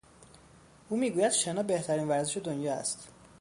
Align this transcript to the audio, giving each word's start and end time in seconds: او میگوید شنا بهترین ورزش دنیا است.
او 0.89 0.97
میگوید 0.97 1.31
شنا 1.31 1.63
بهترین 1.63 2.07
ورزش 2.07 2.37
دنیا 2.37 2.73
است. 2.73 3.07